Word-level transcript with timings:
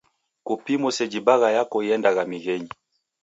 Kupimo 0.47 0.89
seji 0.97 1.19
bagha 1.25 1.49
yako 1.57 1.77
iendagha 1.85 2.23
mighenyi. 2.29 2.71